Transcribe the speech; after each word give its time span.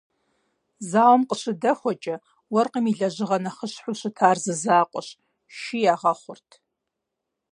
Зауэм 0.89 1.21
къыщыдэхуэкӀэ, 1.29 2.15
уэркъым 2.53 2.85
и 2.91 2.93
лэжьыгъэ 2.97 3.37
нэхъыщхьэу 3.43 3.95
щытар 3.99 4.37
зы 4.43 4.53
закъуэщ– 4.61 5.07
шы 5.57 5.77
ягъэхъурт. 5.93 6.49